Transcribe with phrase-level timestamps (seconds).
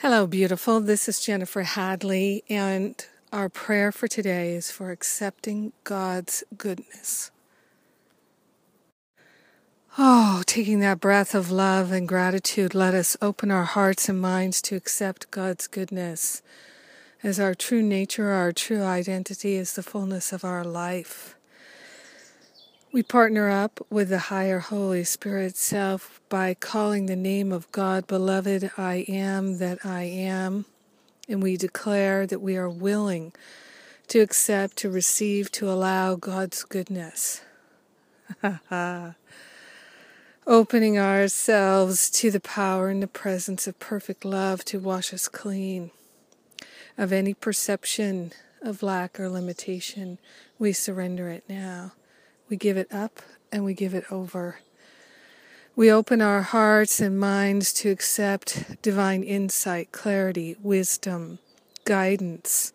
[0.00, 0.80] Hello, beautiful.
[0.80, 7.32] This is Jennifer Hadley, and our prayer for today is for accepting God's goodness.
[9.98, 14.62] Oh, taking that breath of love and gratitude, let us open our hearts and minds
[14.62, 16.42] to accept God's goodness
[17.24, 21.34] as our true nature, our true identity is the fullness of our life.
[22.90, 28.06] We partner up with the higher Holy Spirit self by calling the name of God,
[28.06, 30.64] Beloved, I am that I am,
[31.28, 33.34] and we declare that we are willing
[34.06, 37.42] to accept, to receive, to allow God's goodness.
[40.46, 45.90] Opening ourselves to the power and the presence of perfect love to wash us clean
[46.96, 48.32] of any perception
[48.62, 50.18] of lack or limitation,
[50.58, 51.92] we surrender it now.
[52.48, 53.20] We give it up
[53.52, 54.60] and we give it over.
[55.76, 61.38] We open our hearts and minds to accept divine insight, clarity, wisdom,
[61.84, 62.72] guidance.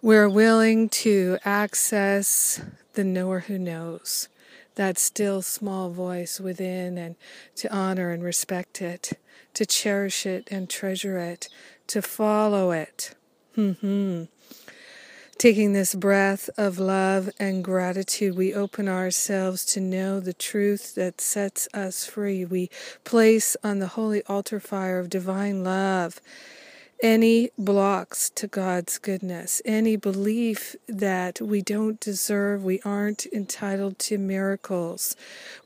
[0.00, 2.60] We're willing to access
[2.94, 4.28] the knower who knows,
[4.76, 7.16] that still small voice within, and
[7.56, 9.18] to honor and respect it,
[9.54, 11.48] to cherish it and treasure it,
[11.88, 13.14] to follow it.
[13.56, 14.24] hmm
[15.38, 21.20] Taking this breath of love and gratitude, we open ourselves to know the truth that
[21.20, 22.44] sets us free.
[22.44, 22.70] We
[23.04, 26.20] place on the holy altar fire of divine love
[27.00, 34.18] any blocks to God's goodness, any belief that we don't deserve, we aren't entitled to
[34.18, 35.14] miracles.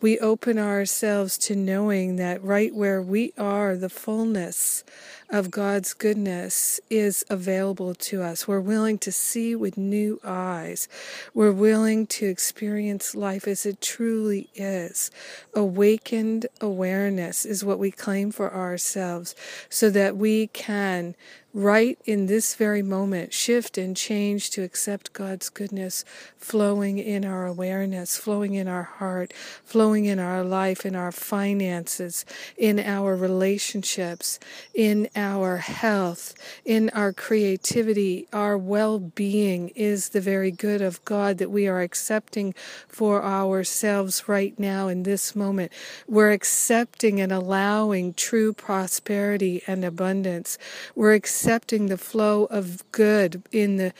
[0.00, 4.82] We open ourselves to knowing that right where we are, the fullness
[5.30, 8.48] of God's goodness is available to us.
[8.48, 10.88] We're willing to see with new eyes.
[11.32, 15.10] We're willing to experience life as it truly is.
[15.54, 19.34] Awakened awareness is what we claim for ourselves
[19.68, 21.14] so that we can
[21.52, 26.04] right in this very moment, shift and change to accept God's goodness
[26.36, 29.32] flowing in our awareness, flowing in our heart,
[29.64, 32.24] flowing in our life, in our finances,
[32.56, 34.38] in our relationships,
[34.74, 38.28] in our health, in our creativity.
[38.32, 42.54] Our well being is the very good of God that we are accepting
[42.86, 45.72] for ourselves right now in this moment.
[46.06, 50.56] We're accepting and allowing true prosperity and abundance.
[50.94, 53.92] We're accepting the flow of good in the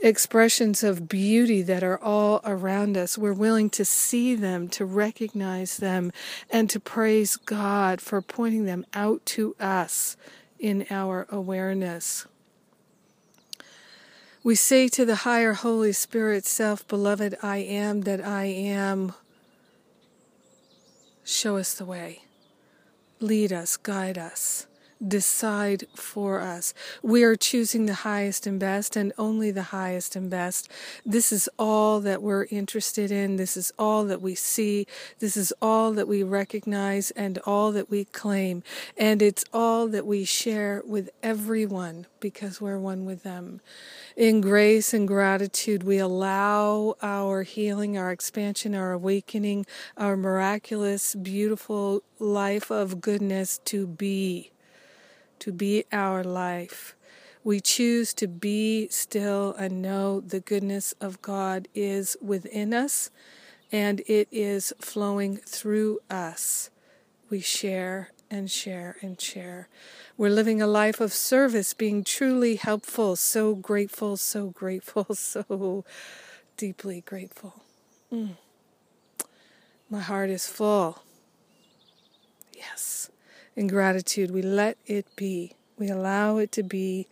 [0.00, 3.16] expressions of beauty that are all around us.
[3.16, 6.12] We're willing to see them, to recognize them,
[6.50, 10.16] and to praise God for pointing them out to us
[10.58, 12.26] in our awareness.
[14.42, 19.14] We say to the higher Holy Spirit self, Beloved, I am that I am.
[21.24, 22.24] Show us the way.
[23.20, 24.66] Lead us, guide us
[25.06, 26.74] decide for us.
[27.02, 30.70] We are choosing the highest and best and only the highest and best.
[31.04, 33.36] This is all that we're interested in.
[33.36, 34.86] This is all that we see.
[35.18, 38.62] This is all that we recognize and all that we claim.
[38.96, 43.60] And it's all that we share with everyone because we're one with them.
[44.16, 49.66] In grace and gratitude, we allow our healing, our expansion, our awakening,
[49.96, 54.50] our miraculous, beautiful life of goodness to be
[55.40, 56.94] to be our life.
[57.42, 63.10] We choose to be still and know the goodness of God is within us
[63.70, 66.70] and it is flowing through us.
[67.28, 69.68] We share and share and share.
[70.16, 75.84] We're living a life of service, being truly helpful, so grateful, so grateful, so
[76.56, 77.62] deeply grateful.
[78.12, 78.36] Mm.
[79.90, 81.02] My heart is full.
[82.56, 83.10] Yes
[83.56, 85.54] in gratitude, we let it be.
[85.78, 87.08] We allow it to be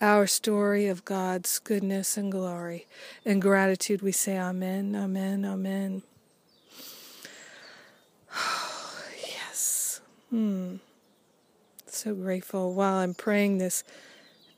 [0.00, 2.86] our story of God's goodness and glory.
[3.24, 6.02] In gratitude, we say, Amen, Amen, Amen.
[9.26, 10.00] yes.
[10.30, 10.76] Hmm.
[11.86, 12.74] So grateful.
[12.74, 13.84] While I'm praying, this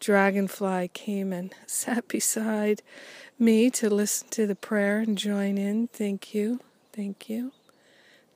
[0.00, 2.82] dragonfly came and sat beside
[3.38, 5.88] me to listen to the prayer and join in.
[5.88, 6.60] Thank you.
[6.92, 7.52] Thank you.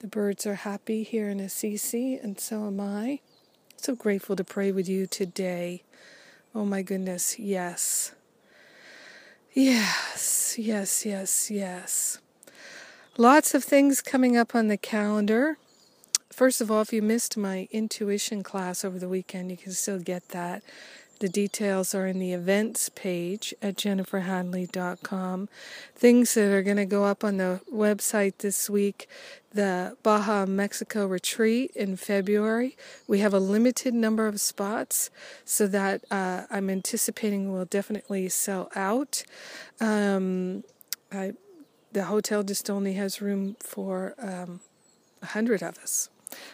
[0.01, 3.19] The birds are happy here in Assisi, and so am I.
[3.77, 5.83] So grateful to pray with you today.
[6.55, 8.13] Oh my goodness, yes.
[9.53, 12.21] Yes, yes, yes, yes.
[13.17, 15.59] Lots of things coming up on the calendar.
[16.31, 19.99] First of all, if you missed my intuition class over the weekend, you can still
[19.99, 20.63] get that.
[21.19, 25.49] The details are in the events page at jenniferhadley.com.
[25.95, 29.09] Things that are going to go up on the website this week
[29.53, 32.77] the Baja Mexico retreat in February.
[33.07, 35.11] We have a limited number of spots,
[35.45, 39.25] so that uh, I'm anticipating will definitely sell out.
[39.81, 40.65] Um,
[41.11, 41.33] I,
[41.93, 44.61] the hotel just only has room for um,
[45.23, 46.11] a hundred of us.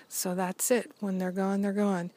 [0.09, 0.93] So that's it.
[1.01, 2.13] When they're gone, they're gone.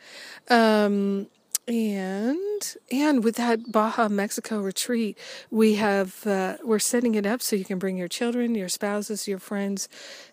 [0.49, 1.27] Um,
[1.67, 5.17] and and with that Baja Mexico retreat,
[5.51, 9.27] we have uh, we're setting it up so you can bring your children, your spouses,
[9.27, 9.89] your friends,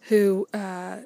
[0.08, 0.98] who uh,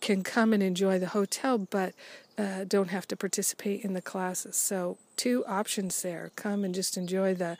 [0.00, 1.94] can come and enjoy the hotel, but
[2.36, 4.56] uh, don't have to participate in the classes.
[4.56, 7.56] So two options there: come and just enjoy the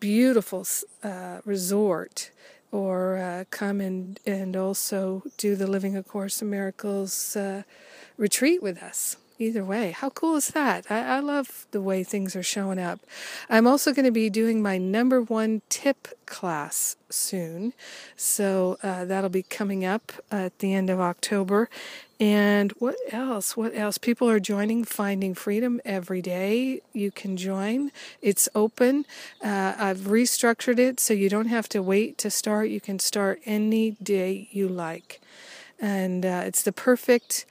[0.00, 0.66] beautiful
[1.02, 2.30] uh, resort
[2.72, 7.62] or uh, come and, and also do the Living A Course in Miracles uh,
[8.16, 9.16] retreat with us.
[9.38, 10.86] Either way, how cool is that?
[10.90, 13.00] I, I love the way things are showing up.
[13.50, 17.72] I'm also going to be doing my number one tip class soon,
[18.16, 21.68] so uh, that'll be coming up at the end of October.
[22.20, 23.56] And what else?
[23.56, 23.98] What else?
[23.98, 26.80] People are joining Finding Freedom every day.
[26.92, 27.90] You can join.
[28.20, 29.06] It's open.
[29.42, 32.68] Uh, I've restructured it so you don't have to wait to start.
[32.68, 35.20] You can start any day you like.
[35.80, 37.44] And uh, it's the perfect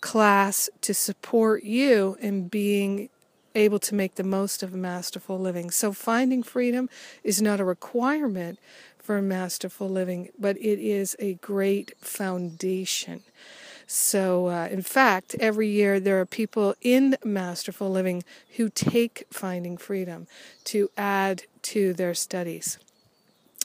[0.00, 3.08] class to support you in being
[3.54, 5.70] able to make the most of masterful living.
[5.70, 6.88] So, finding freedom
[7.24, 8.58] is not a requirement
[8.98, 13.22] for masterful living, but it is a great foundation.
[13.92, 18.22] So, uh, in fact, every year there are people in Masterful Living
[18.56, 20.28] who take Finding Freedom
[20.66, 22.78] to add to their studies.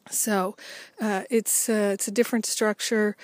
[0.09, 0.55] So,
[0.99, 3.15] uh, it's uh, it's a different structure,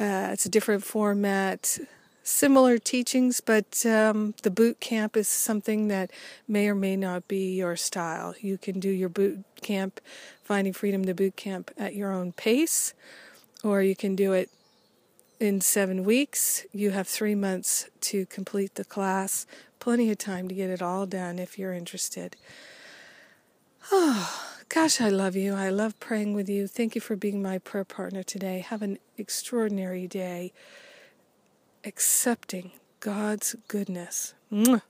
[0.00, 1.78] uh, it's a different format,
[2.28, 6.10] similar teachings, but um, the boot camp is something that
[6.46, 8.34] may or may not be your style.
[8.40, 10.00] You can do your boot camp,
[10.44, 12.94] Finding Freedom, the boot camp at your own pace,
[13.64, 14.50] or you can do it
[15.40, 16.66] in seven weeks.
[16.72, 19.46] You have three months to complete the class.
[19.78, 22.36] Plenty of time to get it all done if you're interested.
[23.90, 25.54] Oh, gosh, I love you.
[25.54, 26.66] I love praying with you.
[26.66, 28.58] Thank you for being my prayer partner today.
[28.60, 30.52] Have an extraordinary day
[31.84, 34.34] accepting God's goodness.
[34.52, 34.82] Mwah.